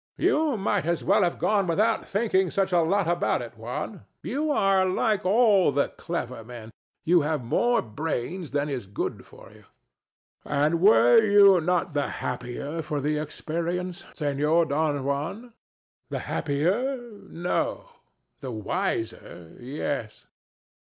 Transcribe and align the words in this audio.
THE 0.17 0.23
STATUE. 0.23 0.31
You 0.35 0.57
might 0.57 0.85
as 0.87 1.03
well 1.03 1.21
have 1.21 1.37
gone 1.37 1.67
without 1.67 2.07
thinking 2.07 2.49
such 2.49 2.71
a 2.71 2.79
lot 2.81 3.07
about 3.07 3.43
it, 3.43 3.55
Juan. 3.55 4.03
You 4.23 4.49
are 4.49 4.83
like 4.83 5.27
all 5.27 5.71
the 5.71 5.89
clever 5.89 6.43
men: 6.43 6.71
you 7.03 7.21
have 7.21 7.43
more 7.43 7.83
brains 7.83 8.49
than 8.49 8.67
is 8.67 8.87
good 8.87 9.27
for 9.27 9.51
you. 9.53 9.65
THE 10.41 10.49
DEVIL. 10.49 10.59
And 10.65 10.81
were 10.81 11.23
you 11.23 11.61
not 11.61 11.93
the 11.93 12.07
happier 12.07 12.81
for 12.81 12.99
the 12.99 13.17
experience, 13.19 14.03
Senor 14.15 14.65
Don 14.65 15.03
Juan? 15.05 15.25
DON 15.33 15.41
JUAN. 15.43 15.53
The 16.09 16.19
happier, 16.19 16.97
no: 17.29 17.89
the 18.39 18.49
wiser, 18.49 19.55
yes. 19.59 20.25